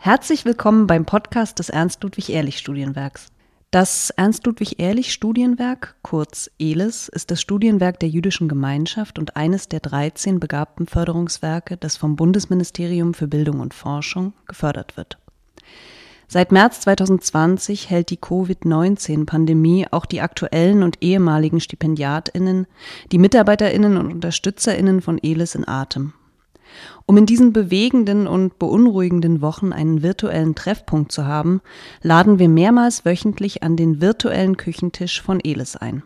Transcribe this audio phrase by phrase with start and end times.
[0.00, 3.32] Herzlich willkommen beim Podcast des Ernst-Ludwig-Ehrlich-Studienwerks.
[3.72, 10.86] Das Ernst-Ludwig-Ehrlich-Studienwerk, kurz ELIS, ist das Studienwerk der jüdischen Gemeinschaft und eines der 13 begabten
[10.86, 15.18] Förderungswerke, das vom Bundesministerium für Bildung und Forschung gefördert wird.
[16.28, 22.68] Seit März 2020 hält die Covid-19-Pandemie auch die aktuellen und ehemaligen Stipendiatinnen,
[23.10, 26.12] die Mitarbeiterinnen und Unterstützerinnen von ELIS in Atem.
[27.06, 31.60] Um in diesen bewegenden und beunruhigenden Wochen einen virtuellen Treffpunkt zu haben,
[32.02, 36.02] laden wir mehrmals wöchentlich an den virtuellen Küchentisch von Elis ein.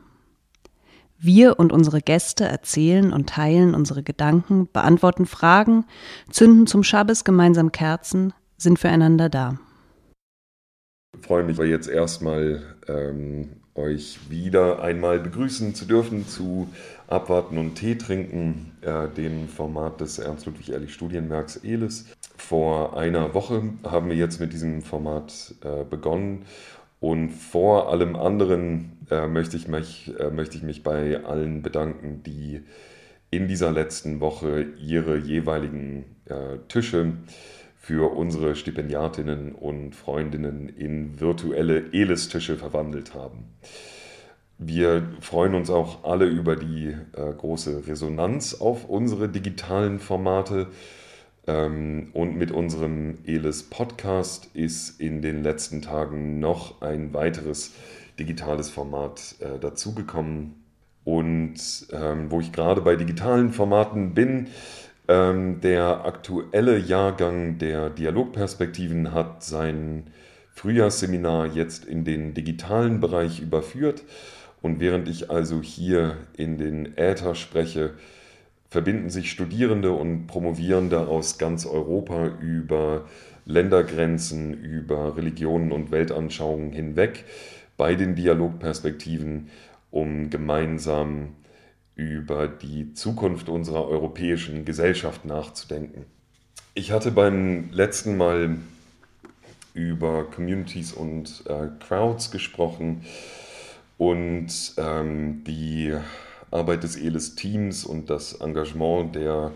[1.18, 5.84] Wir und unsere Gäste erzählen und teilen unsere Gedanken, beantworten Fragen,
[6.30, 9.59] zünden zum Schabbes gemeinsam Kerzen, sind füreinander da.
[11.16, 16.68] Ich freue mich jetzt erstmal, ähm, euch wieder einmal begrüßen zu dürfen zu
[17.12, 22.07] Abwarten und Tee trinken, äh, dem Format des Ernst-Ludwig-Ehrlich-Studienwerks ELIS.
[22.37, 26.47] Vor einer Woche haben wir jetzt mit diesem Format äh, begonnen
[27.01, 32.23] und vor allem anderen äh, möchte, ich mich, äh, möchte ich mich bei allen bedanken,
[32.24, 32.63] die
[33.30, 37.13] in dieser letzten Woche ihre jeweiligen äh, Tische
[37.76, 43.45] für unsere Stipendiatinnen und Freundinnen in virtuelle Elis-Tische verwandelt haben.
[44.65, 50.69] Wir freuen uns auch alle über die äh, große Resonanz auf unsere digitalen Formate.
[51.49, 57.73] Ähm, und mit unserem ELIS Podcast ist in den letzten Tagen noch ein weiteres
[58.21, 60.54] digitales Format äh, dazugekommen.
[61.02, 61.57] Und
[61.91, 64.47] ähm, wo ich gerade bei digitalen Formaten bin,
[65.09, 70.04] ähm, der aktuelle Jahrgang der Dialogperspektiven hat sein
[70.53, 74.04] Frühjahrsseminar jetzt in den digitalen Bereich überführt.
[74.62, 77.94] Und während ich also hier in den Äther spreche,
[78.71, 83.04] verbinden sich Studierende und Promovierende aus ganz Europa über
[83.44, 87.25] Ländergrenzen, über Religionen und Weltanschauungen hinweg
[87.77, 89.50] bei den Dialogperspektiven,
[89.91, 91.34] um gemeinsam
[91.97, 96.06] über die Zukunft unserer europäischen Gesellschaft nachzudenken.
[96.75, 98.56] Ich hatte beim letzten Mal
[99.75, 103.03] über Communities und äh, Crowds gesprochen
[103.98, 104.48] und
[104.78, 105.94] ähm, die
[106.50, 109.53] Arbeit des ELIS-Teams und das Engagement der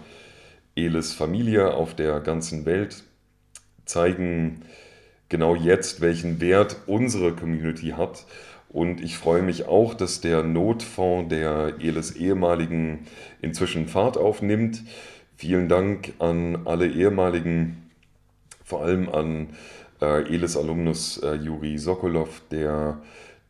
[0.77, 3.05] ELIS-Familie auf der ganzen Welt
[3.85, 4.63] zeigen
[5.29, 8.25] genau jetzt, welchen Wert unsere Community hat.
[8.69, 13.07] Und ich freue mich auch, dass der Notfonds der ELIS ehemaligen
[13.41, 14.83] inzwischen Fahrt aufnimmt.
[15.37, 17.91] Vielen Dank an alle ehemaligen,
[18.65, 19.49] vor allem an
[20.01, 22.99] äh, ELIS-Alumnus äh, Juri Sokolov, der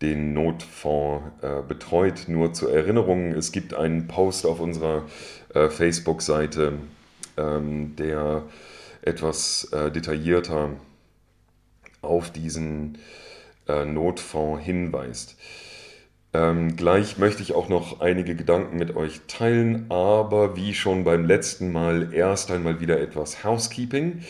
[0.02, 2.24] den Notfonds äh, betreut.
[2.28, 5.04] Nur zur Erinnerung, es gibt einen Post auf unserer
[5.54, 6.74] äh, Facebook-Seite,
[7.36, 8.44] ähm, der
[9.02, 10.70] etwas äh, detaillierter
[12.02, 12.98] auf diesen
[13.68, 15.36] äh, Notfonds hinweist.
[16.34, 21.24] Ähm, gleich möchte ich auch noch einige Gedanken mit euch teilen, aber wie schon beim
[21.24, 24.22] letzten Mal erst einmal wieder etwas Housekeeping.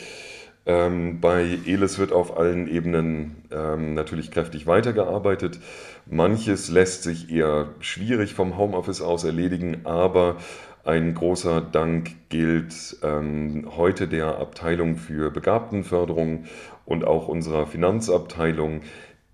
[0.66, 5.60] Ähm, bei ELIS wird auf allen Ebenen ähm, natürlich kräftig weitergearbeitet.
[6.06, 10.36] Manches lässt sich eher schwierig vom Homeoffice aus erledigen, aber
[10.84, 16.44] ein großer Dank gilt ähm, heute der Abteilung für Begabtenförderung
[16.84, 18.82] und auch unserer Finanzabteilung,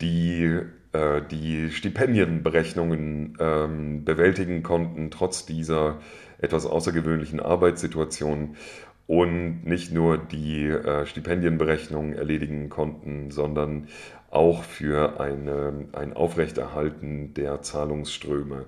[0.03, 0.61] die
[0.93, 6.01] äh, die Stipendienberechnungen ähm, bewältigen konnten, trotz dieser
[6.39, 8.57] etwas außergewöhnlichen Arbeitssituation
[9.07, 13.89] und nicht nur die äh, Stipendienberechnung erledigen konnten, sondern
[14.31, 18.67] auch für eine, ein Aufrechterhalten der Zahlungsströme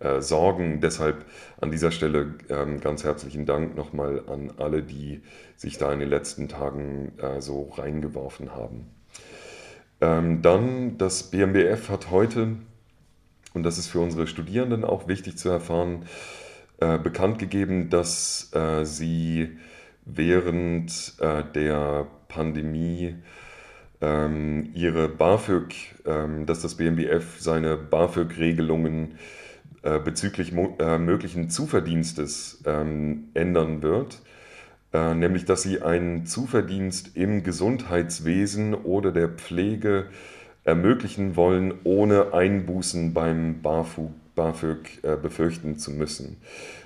[0.00, 0.80] äh, sorgen.
[0.80, 1.24] Deshalb
[1.60, 5.22] an dieser Stelle ähm, ganz herzlichen Dank nochmal an alle, die
[5.56, 8.88] sich da in den letzten Tagen äh, so reingeworfen haben.
[10.00, 12.56] Ähm, dann das BMBF hat heute,
[13.54, 16.06] und das ist für unsere Studierenden auch wichtig zu erfahren,
[16.80, 19.58] äh, bekannt gegeben, dass äh, sie
[20.04, 23.14] während äh, der Pandemie
[24.00, 25.74] ähm, ihre BAföG,
[26.04, 29.18] ähm, dass das BMBF seine BAföG-Regelungen
[29.82, 34.20] äh, bezüglich äh, möglichen Zuverdienstes ähm, ändern wird,
[34.92, 40.06] nämlich dass sie einen Zuverdienst im Gesundheitswesen oder der Pflege
[40.62, 46.36] ermöglichen wollen, ohne Einbußen beim BAföG, BAföG äh, befürchten zu müssen.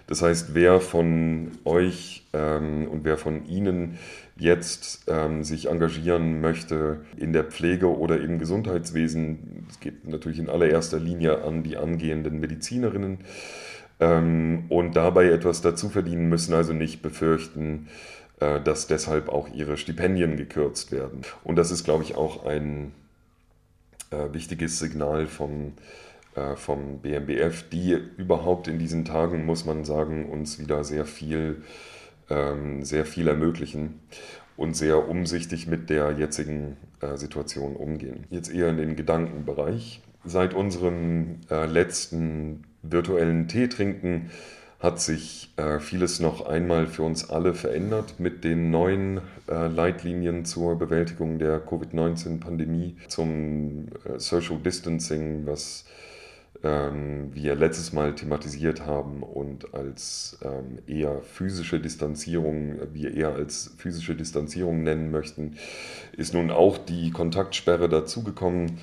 [0.06, 3.98] Das heißt, wer von euch ähm, und wer von Ihnen
[4.38, 10.48] jetzt ähm, sich engagieren möchte in der Pflege oder im Gesundheitswesen, es geht natürlich in
[10.48, 13.18] allererster Linie an die angehenden Medizinerinnen
[14.00, 17.88] ähm, und dabei etwas dazu verdienen müssen, also nicht befürchten,
[18.40, 21.22] äh, dass deshalb auch ihre Stipendien gekürzt werden.
[21.44, 22.92] Und das ist, glaube ich, auch ein
[24.10, 26.07] äh, wichtiges Signal vom, äh,
[26.56, 31.62] vom BMBF, die überhaupt in diesen Tagen, muss man sagen, uns wieder sehr viel,
[32.30, 34.00] ähm, sehr viel ermöglichen
[34.56, 38.24] und sehr umsichtig mit der jetzigen äh, Situation umgehen.
[38.30, 40.02] Jetzt eher in den Gedankenbereich.
[40.24, 44.30] Seit unserem äh, letzten virtuellen Teetrinken
[44.80, 50.44] hat sich äh, vieles noch einmal für uns alle verändert mit den neuen äh, Leitlinien
[50.44, 55.84] zur Bewältigung der Covid-19-Pandemie, zum äh, Social Distancing, was
[56.62, 63.74] ähm, wir letztes Mal thematisiert haben und als ähm, eher physische Distanzierung, wir eher als
[63.78, 65.56] physische Distanzierung nennen möchten,
[66.16, 68.78] ist nun auch die Kontaktsperre dazugekommen.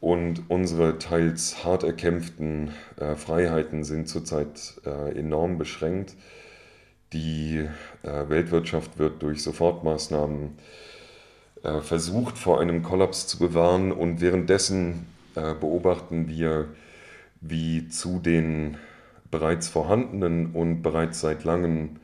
[0.00, 6.14] Und unsere teils hart erkämpften äh, Freiheiten sind zurzeit äh, enorm beschränkt.
[7.12, 7.68] Die
[8.02, 10.58] äh, Weltwirtschaft wird durch Sofortmaßnahmen
[11.62, 13.92] äh, versucht, vor einem Kollaps zu bewahren.
[13.92, 16.68] Und währenddessen äh, beobachten wir,
[17.40, 18.76] wie zu den
[19.30, 21.96] bereits vorhandenen und bereits seit langem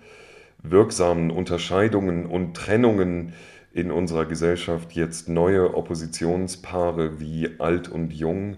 [0.62, 3.32] wirksamen Unterscheidungen und Trennungen
[3.72, 8.56] in unserer Gesellschaft jetzt neue Oppositionspaare wie alt und jung,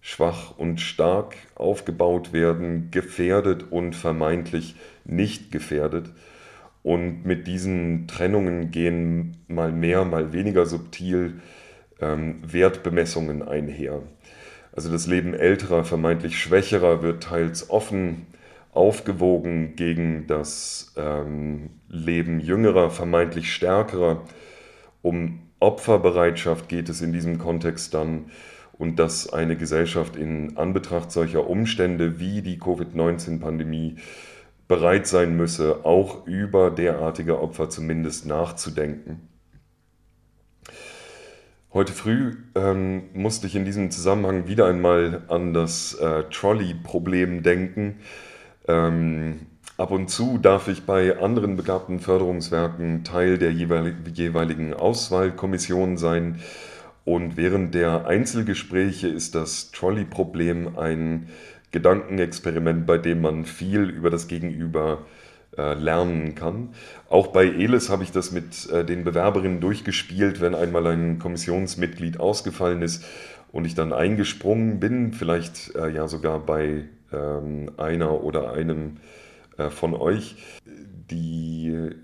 [0.00, 6.12] schwach und stark aufgebaut werden, gefährdet und vermeintlich nicht gefährdet.
[6.82, 11.40] Und mit diesen Trennungen gehen mal mehr, mal weniger subtil
[12.00, 14.02] ähm, Wertbemessungen einher.
[14.78, 18.28] Also das Leben älterer, vermeintlich schwächerer wird teils offen
[18.72, 24.22] aufgewogen gegen das ähm, Leben jüngerer, vermeintlich stärkerer.
[25.02, 28.26] Um Opferbereitschaft geht es in diesem Kontext dann
[28.72, 33.96] und dass eine Gesellschaft in Anbetracht solcher Umstände wie die Covid-19-Pandemie
[34.68, 39.28] bereit sein müsse, auch über derartige Opfer zumindest nachzudenken.
[41.78, 48.00] Heute früh ähm, musste ich in diesem Zusammenhang wieder einmal an das äh, Trolley-Problem denken.
[48.66, 49.46] Ähm,
[49.76, 56.40] ab und zu darf ich bei anderen begabten Förderungswerken Teil der jeweiligen Auswahlkommission sein.
[57.04, 61.28] Und während der Einzelgespräche ist das Trolley-Problem ein
[61.70, 65.17] Gedankenexperiment, bei dem man viel über das Gegenüber äh,
[65.56, 66.70] lernen kann.
[67.08, 72.20] Auch bei ELIS habe ich das mit äh, den Bewerberinnen durchgespielt, wenn einmal ein Kommissionsmitglied
[72.20, 73.04] ausgefallen ist
[73.50, 78.98] und ich dann eingesprungen bin, vielleicht äh, ja sogar bei ähm, einer oder einem
[79.56, 80.36] äh, von euch.
[81.10, 81.94] Die äh,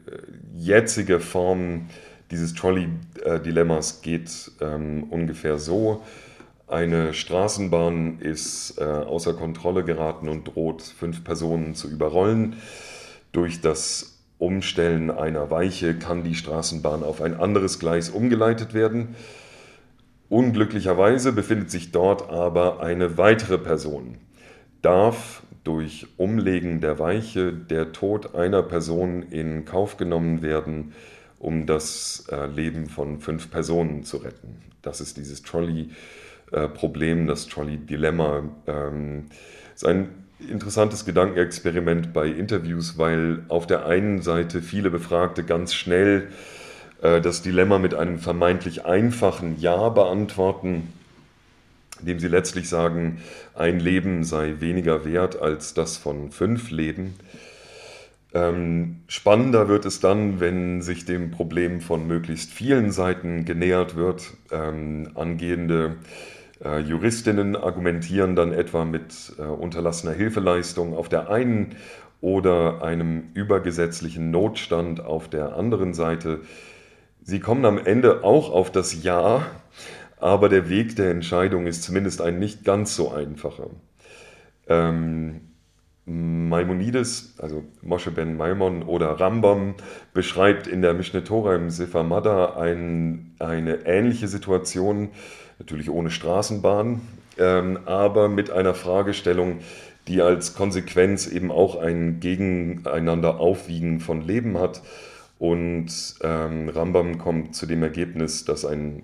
[0.55, 1.87] jetzige Form
[2.31, 6.03] dieses Trolley-Dilemmas geht ähm, ungefähr so.
[6.67, 12.57] Eine Straßenbahn ist äh, außer Kontrolle geraten und droht fünf Personen zu überrollen.
[13.35, 19.17] Durch das Umstellen einer Weiche kann die Straßenbahn auf ein anderes Gleis umgeleitet werden.
[20.29, 24.19] Unglücklicherweise befindet sich dort aber eine weitere Person
[24.83, 30.93] darf durch Umlegen der Weiche der Tod einer Person in Kauf genommen werden,
[31.41, 34.63] um das äh, Leben von fünf Personen zu retten.
[34.81, 38.45] Das ist dieses Trolley-Problem, das Trolley-Dilemma.
[38.69, 39.27] Ähm,
[39.75, 46.29] ist ein interessantes Gedankenexperiment bei Interviews, weil auf der einen Seite viele Befragte ganz schnell
[47.03, 50.93] äh, das Dilemma mit einem vermeintlich einfachen Ja beantworten
[52.05, 53.23] indem sie letztlich sagen,
[53.55, 57.15] ein Leben sei weniger wert als das von fünf Leben.
[58.35, 64.35] Ähm, spannender wird es dann, wenn sich dem Problem von möglichst vielen Seiten genähert wird.
[64.51, 65.95] Ähm, angehende äh,
[66.65, 71.77] Juristinnen argumentieren dann etwa mit äh, unterlassener Hilfeleistung auf der einen
[72.21, 76.41] oder einem übergesetzlichen Notstand auf der anderen Seite.
[77.23, 79.45] Sie kommen am Ende auch auf das Ja,
[80.17, 83.69] aber der Weg der Entscheidung ist zumindest ein nicht ganz so einfacher.
[84.67, 85.43] Ähm,
[86.07, 89.75] Maimonides, also Moshe ben Maimon oder Rambam,
[90.13, 95.11] beschreibt in der Mishneh Torah im Sefer Madda ein, eine ähnliche Situation,
[95.59, 97.01] natürlich ohne Straßenbahn,
[97.39, 99.61] ähm, aber mit einer Fragestellung,
[100.07, 104.83] die als Konsequenz eben auch ein Gegeneinander Aufwiegen von Leben hat.
[105.39, 105.89] Und
[106.23, 109.03] ähm, Rambam kommt zu dem Ergebnis, dass ein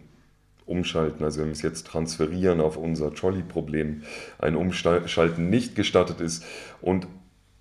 [0.71, 4.03] umschalten, also wenn wir es jetzt transferieren auf unser Trolley-Problem,
[4.39, 6.45] ein Umschalten nicht gestattet ist
[6.81, 7.07] und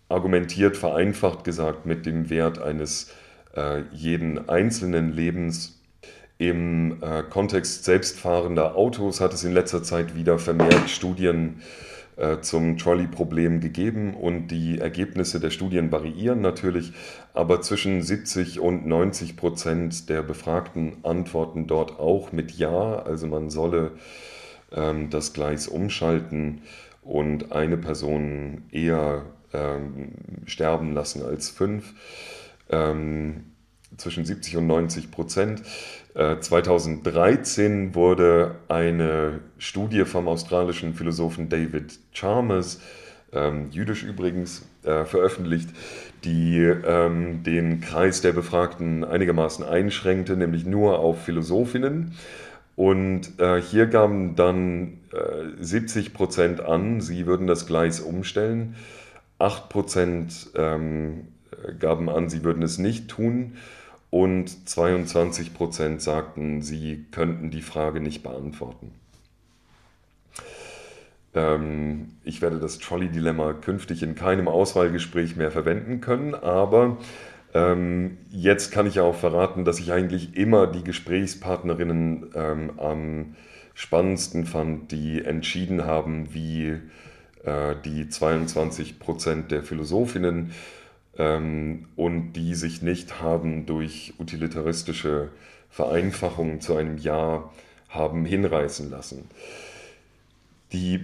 [0.08, 3.12] argumentiert vereinfacht gesagt mit dem Wert eines
[3.56, 5.75] äh, jeden einzelnen Lebens.
[6.38, 11.89] Im äh, Kontext selbstfahrender Autos hat es in letzter Zeit wieder vermehrt Studien äh,
[12.42, 16.92] zum Trolley-Problem gegeben und die Ergebnisse der Studien variieren natürlich,
[17.34, 23.50] aber zwischen 70 und 90 Prozent der Befragten antworten dort auch mit Ja, also man
[23.50, 23.92] solle
[24.72, 26.62] ähm, das Gleis umschalten
[27.02, 30.14] und eine Person eher ähm,
[30.46, 31.94] sterben lassen als fünf.
[32.70, 33.46] Ähm,
[33.98, 35.63] zwischen 70 und 90 Prozent.
[36.15, 42.81] 2013 äh, wurde eine Studie vom australischen Philosophen David Chalmers,
[43.31, 45.69] ähm, jüdisch übrigens, äh, veröffentlicht,
[46.24, 52.13] die ähm, den Kreis der Befragten einigermaßen einschränkte, nämlich nur auf Philosophinnen.
[52.75, 58.75] Und äh, hier gaben dann äh, 70 Prozent an, sie würden das Gleis umstellen.
[59.38, 61.27] 8 Prozent ähm,
[61.77, 63.58] gaben an, sie würden es nicht tun.
[64.10, 68.92] Und 22 Prozent sagten, sie könnten die Frage nicht beantworten.
[71.36, 76.98] Ähm, ich werde das Trolley-Dilemma künftig in keinem Auswahlgespräch mehr verwenden können, aber
[77.54, 83.36] ähm, jetzt kann ich auch verraten, dass ich eigentlich immer die Gesprächspartnerinnen ähm, am
[83.74, 86.80] spannendsten fand, die entschieden haben, wie
[87.44, 90.51] äh, die 22 Prozent der Philosophinnen ähm,
[91.20, 95.30] und die sich nicht haben durch utilitaristische
[95.70, 97.50] Vereinfachungen zu einem Ja
[97.90, 99.30] haben hinreißen lassen.
[100.72, 101.04] Die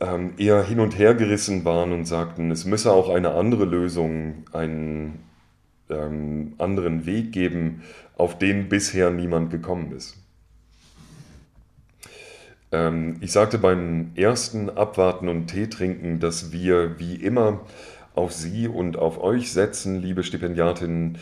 [0.00, 4.44] ähm, eher hin und her gerissen waren und sagten, es müsse auch eine andere Lösung,
[4.52, 5.20] einen
[5.90, 7.82] ähm, anderen Weg geben,
[8.16, 10.16] auf den bisher niemand gekommen ist.
[12.72, 17.60] Ähm, ich sagte beim ersten Abwarten und Tee trinken, dass wir wie immer
[18.18, 21.18] auf Sie und auf euch setzen, liebe Stipendiatinnen,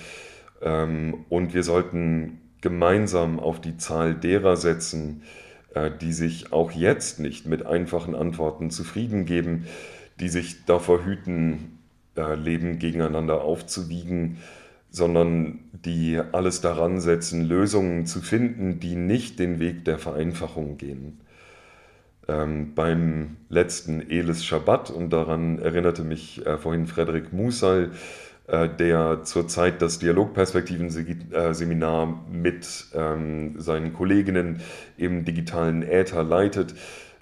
[0.62, 5.22] ähm, und wir sollten gemeinsam auf die Zahl derer setzen,
[5.74, 9.66] äh, die sich auch jetzt nicht mit einfachen Antworten zufrieden geben,
[10.20, 11.78] die sich davor hüten,
[12.16, 14.38] äh, Leben gegeneinander aufzuwiegen,
[14.90, 21.20] sondern die alles daran setzen, Lösungen zu finden, die nicht den Weg der Vereinfachung gehen.
[22.28, 27.92] Ähm, beim letzten Elis Shabbat, und daran erinnerte mich äh, vorhin Frederik Musal,
[28.48, 34.60] äh, der zurzeit das Dialogperspektiven-Seminar mit ähm, seinen Kolleginnen
[34.96, 36.74] im digitalen Äther leitet.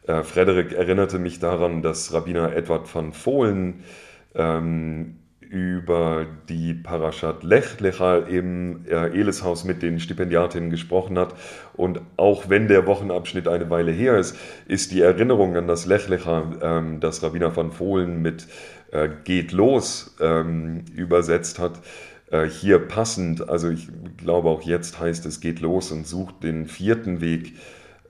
[0.06, 3.84] Äh, Frederik erinnerte mich daran, dass Rabbiner Edward van Fohlen
[4.34, 5.16] ähm,
[5.54, 11.32] über die Parashat Lech Lecha im äh, Eleshaus mit den Stipendiatinnen gesprochen hat.
[11.74, 16.08] Und auch wenn der Wochenabschnitt eine Weile her ist, ist die Erinnerung an das Lech
[16.08, 18.48] Lecha, ähm, das Rabbiner van Fohlen mit
[18.90, 21.80] äh, Geht los ähm, übersetzt hat,
[22.32, 23.48] äh, hier passend.
[23.48, 27.52] Also ich glaube auch jetzt heißt es Geht los und sucht den vierten Weg,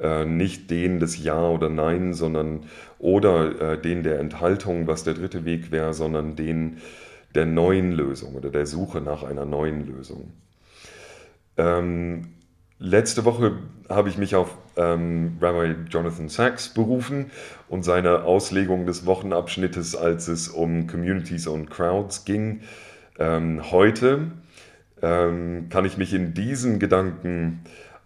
[0.01, 2.63] äh, nicht den des Ja oder Nein, sondern
[2.99, 6.79] oder äh, den der Enthaltung, was der dritte Weg wäre, sondern den
[7.35, 10.33] der neuen Lösung oder der Suche nach einer neuen Lösung.
[11.57, 12.35] Ähm,
[12.79, 17.31] letzte Woche habe ich mich auf ähm, Rabbi Jonathan Sachs berufen
[17.69, 22.61] und seine Auslegung des Wochenabschnittes, als es um Communities und Crowds ging.
[23.19, 24.33] Ähm, heute
[25.03, 27.61] ähm, kann ich mich in diesen Gedanken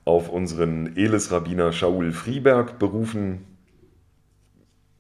[0.05, 3.45] auf unseren Elis-Rabbiner Shaul Frieberg berufen,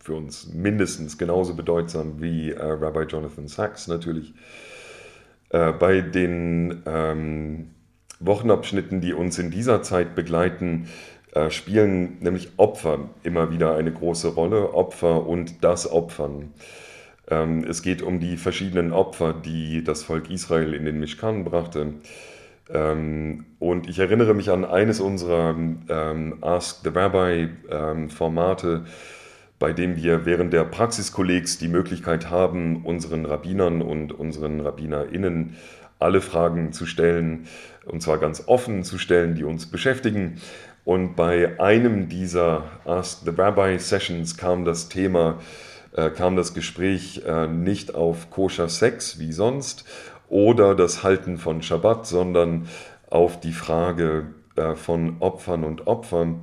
[0.09, 4.33] für uns mindestens genauso bedeutsam wie äh, Rabbi Jonathan Sachs natürlich.
[5.51, 7.71] Äh, bei den ähm,
[8.19, 10.89] Wochenabschnitten, die uns in dieser Zeit begleiten,
[11.35, 16.55] äh, spielen nämlich Opfer immer wieder eine große Rolle, Opfer und das Opfern.
[17.31, 21.93] Ähm, es geht um die verschiedenen Opfer, die das Volk Israel in den Mishkan brachte.
[22.73, 28.87] Ähm, und ich erinnere mich an eines unserer ähm, Ask the Rabbi ähm, Formate,
[29.59, 35.57] bei dem wir während der Praxiskollegs die Möglichkeit haben, unseren Rabbinern und unseren RabbinerInnen
[35.99, 37.47] alle Fragen zu stellen,
[37.85, 40.41] und zwar ganz offen zu stellen, die uns beschäftigen.
[40.85, 45.41] Und bei einem dieser Ask the Rabbi Sessions kam das Thema,
[45.93, 49.85] äh, kam das Gespräch äh, nicht auf koscher Sex wie sonst
[50.29, 52.69] oder das Halten von Shabbat, sondern
[53.11, 56.43] auf die Frage äh, von Opfern und Opfern,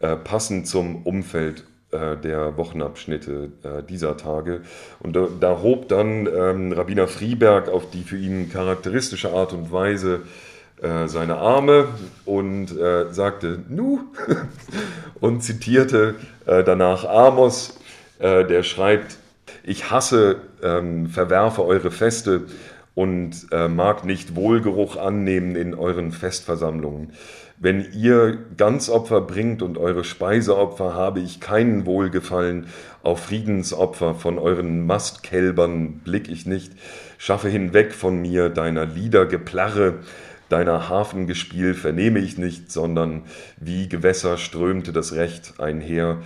[0.00, 4.62] äh, passend zum Umfeld äh, der Wochenabschnitte äh, dieser Tage.
[5.00, 9.70] Und da, da hob dann ähm, Rabbiner Frieberg auf die für ihn charakteristische Art und
[9.70, 10.22] Weise
[10.82, 11.86] äh, seine Arme
[12.24, 14.00] und äh, sagte Nu
[15.20, 17.78] und zitierte danach Amos,
[18.20, 19.16] der schreibt,
[19.62, 22.42] ich hasse, ähm, verwerfe eure Feste
[22.94, 27.14] und mag nicht Wohlgeruch annehmen in euren Festversammlungen.
[27.56, 32.66] Wenn ihr Ganzopfer bringt und eure Speiseopfer, habe ich keinen Wohlgefallen.
[33.02, 36.72] Auf Friedensopfer von euren Mastkälbern blick ich nicht.
[37.16, 40.00] Schaffe hinweg von mir deiner Lieder Geplarre,
[40.48, 43.22] deiner Hafengespiel vernehme ich nicht, sondern
[43.56, 46.22] wie Gewässer strömte das Recht einher,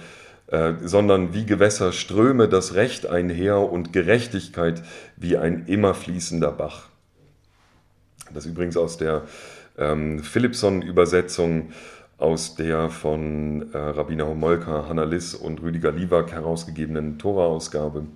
[0.48, 4.82] äh, sondern wie Gewässer ströme das Recht einher und Gerechtigkeit
[5.16, 6.88] wie ein immer fließender Bach.
[8.32, 9.22] Das übrigens aus der
[9.78, 11.72] ähm, Philipson-Übersetzung,
[12.18, 18.06] aus der von äh, Rabbiner Homolka, Hannah Liss und Rüdiger Liwak herausgegebenen Tora-Ausgabe.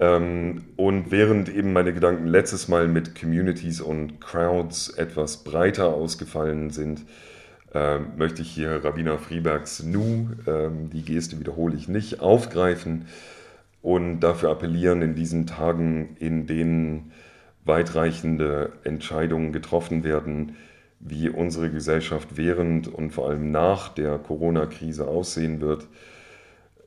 [0.00, 6.70] Ähm, und während eben meine Gedanken letztes Mal mit Communities und Crowds etwas breiter ausgefallen
[6.70, 7.02] sind,
[7.72, 13.06] äh, möchte ich hier Rabbiner Friebergs Nu, äh, die Geste wiederhole ich nicht, aufgreifen
[13.82, 17.12] und dafür appellieren in diesen Tagen, in denen
[17.66, 20.56] weitreichende Entscheidungen getroffen werden,
[21.00, 25.86] wie unsere Gesellschaft während und vor allem nach der Corona-Krise aussehen wird,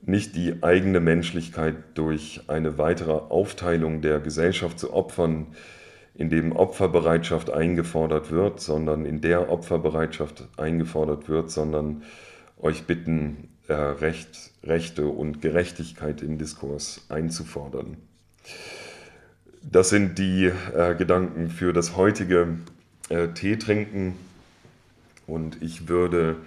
[0.01, 5.47] nicht die eigene Menschlichkeit durch eine weitere Aufteilung der Gesellschaft zu opfern,
[6.15, 12.03] indem Opferbereitschaft eingefordert wird, sondern in der Opferbereitschaft eingefordert wird, sondern
[12.57, 17.97] euch bitten, äh, Recht, Rechte und Gerechtigkeit im Diskurs einzufordern.
[19.61, 22.57] Das sind die äh, Gedanken für das heutige
[23.09, 24.15] äh, Tee trinken
[25.27, 26.37] und ich würde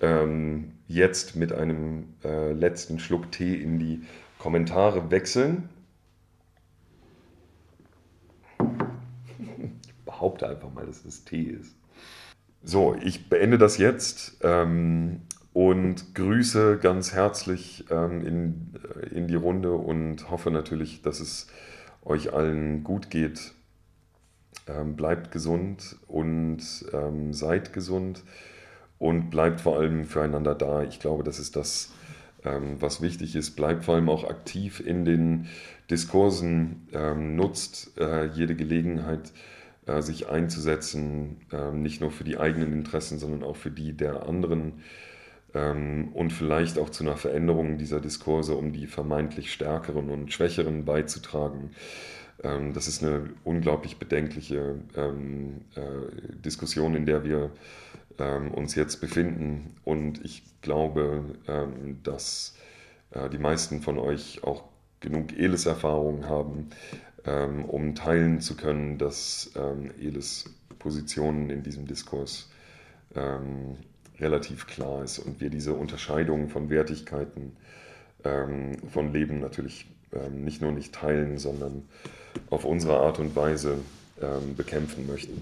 [0.00, 4.02] ähm, jetzt mit einem äh, letzten Schluck Tee in die
[4.38, 5.68] Kommentare wechseln.
[9.86, 11.74] Ich behaupte einfach mal, dass es Tee ist.
[12.62, 15.22] So, ich beende das jetzt ähm,
[15.54, 21.48] und grüße ganz herzlich ähm, in, äh, in die Runde und hoffe natürlich, dass es
[22.02, 23.52] euch allen gut geht.
[24.66, 26.60] Ähm, bleibt gesund und
[26.92, 28.22] ähm, seid gesund
[28.98, 30.82] und bleibt vor allem füreinander da.
[30.82, 31.92] Ich glaube, das ist das,
[32.44, 33.52] ähm, was wichtig ist.
[33.56, 35.48] Bleibt vor allem auch aktiv in den
[35.90, 39.32] Diskursen, ähm, nutzt äh, jede Gelegenheit,
[39.86, 44.26] äh, sich einzusetzen, äh, nicht nur für die eigenen Interessen, sondern auch für die der
[44.26, 44.82] anderen ähm,
[45.52, 51.70] und vielleicht auch zu einer Veränderung dieser Diskurse, um die vermeintlich Stärkeren und Schwächeren beizutragen.
[52.42, 57.50] Ähm, das ist eine unglaublich bedenkliche ähm, äh, Diskussion, in der wir
[58.18, 59.74] ähm, uns jetzt befinden.
[59.84, 62.56] Und ich glaube, ähm, dass
[63.10, 64.64] äh, die meisten von euch auch
[65.00, 66.70] genug ELIS-Erfahrung haben,
[67.24, 70.44] ähm, um teilen zu können, dass ähm, ELIS
[70.78, 72.50] Positionen in diesem Diskurs
[73.14, 73.76] ähm,
[74.20, 77.56] relativ klar ist und wir diese Unterscheidung von Wertigkeiten
[78.24, 79.86] ähm, von Leben natürlich
[80.32, 81.84] nicht nur nicht teilen, sondern
[82.50, 83.78] auf unsere Art und Weise
[84.56, 85.40] bekämpfen möchten.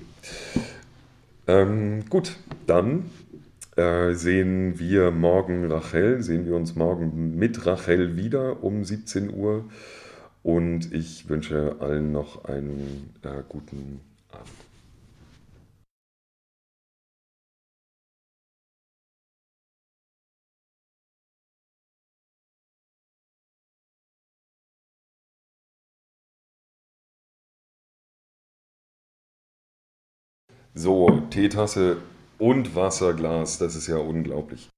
[1.46, 2.36] Ähm, gut,
[2.66, 3.06] dann
[3.78, 9.64] äh, sehen wir morgen Rachel, sehen wir uns morgen mit Rachel wieder um 17 Uhr
[10.42, 14.00] und ich wünsche allen noch einen äh, guten
[14.32, 14.67] Abend.
[30.80, 31.96] So, Teetasse
[32.38, 34.64] und Wasserglas, das ist ja unglaublich.